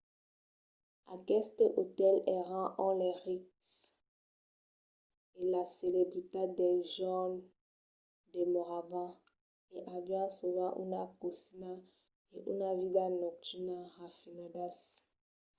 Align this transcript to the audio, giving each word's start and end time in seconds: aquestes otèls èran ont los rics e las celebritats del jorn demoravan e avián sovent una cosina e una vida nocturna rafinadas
aquestes 1.15 1.73
otèls 1.83 2.25
èran 2.39 2.67
ont 2.85 2.97
los 3.01 3.17
rics 3.27 3.71
e 5.37 5.39
las 5.53 5.69
celebritats 5.79 6.55
del 6.59 6.77
jorn 6.95 7.33
demoravan 8.35 9.09
e 9.75 9.77
avián 9.97 10.29
sovent 10.37 10.73
una 10.85 11.03
cosina 11.23 11.71
e 12.35 12.37
una 12.53 12.69
vida 12.81 13.03
nocturna 13.23 13.77
rafinadas 13.99 14.77